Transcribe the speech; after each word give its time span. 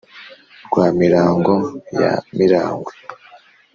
rwa 0.65 0.85
mirango 0.99 1.55
ya 2.01 2.13
miragwe 2.35 2.93